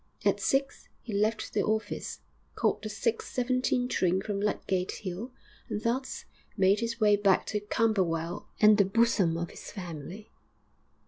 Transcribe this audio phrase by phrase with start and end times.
[0.25, 2.21] At six he left the office,
[2.55, 5.31] caught the six seventeen train from Ludgate Hill,
[5.69, 6.25] and thus
[6.57, 10.31] made his way back to Camberwell and the bosom of his family.